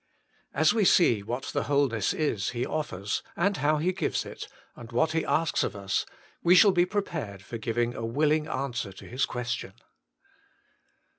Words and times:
As 0.55 0.73
we 0.73 0.83
see 0.83 1.21
what 1.21 1.43
the 1.53 1.65
wholeness 1.65 2.11
is 2.11 2.49
He 2.57 2.65
offers, 2.65 3.21
how 3.37 3.77
He 3.77 3.93
gives 3.93 4.25
it, 4.25 4.47
and 4.75 4.91
what 4.91 5.11
He 5.11 5.23
asks 5.23 5.63
of 5.63 5.75
us, 5.75 6.07
we 6.41 6.55
shall 6.55 6.71
be 6.71 6.87
prepared 6.87 7.43
for 7.43 7.59
giving 7.59 7.93
a 7.93 8.03
willing 8.03 8.47
answer 8.47 8.91
to 8.93 9.05
His 9.05 9.27
question. 9.27 9.73